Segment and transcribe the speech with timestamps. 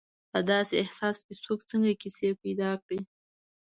[0.31, 2.99] په داسې احساس څوک څنګه کیسې پیدا کړي.